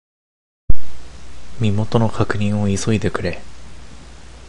[1.59, 3.39] 身元の確認を急いでくれ。